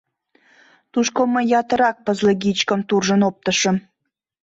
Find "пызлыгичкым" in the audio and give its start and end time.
2.05-2.79